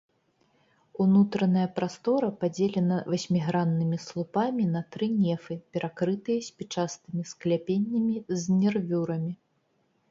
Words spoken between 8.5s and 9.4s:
нервюрамі.